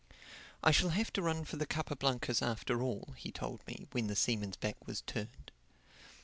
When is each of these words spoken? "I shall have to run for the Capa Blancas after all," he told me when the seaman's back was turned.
"I 0.63 0.71
shall 0.71 0.89
have 0.89 1.13
to 1.13 1.21
run 1.21 1.45
for 1.45 1.57
the 1.57 1.67
Capa 1.67 1.95
Blancas 1.95 2.41
after 2.41 2.81
all," 2.81 3.13
he 3.17 3.31
told 3.31 3.59
me 3.67 3.85
when 3.91 4.07
the 4.07 4.15
seaman's 4.15 4.57
back 4.57 4.87
was 4.87 5.01
turned. 5.01 5.51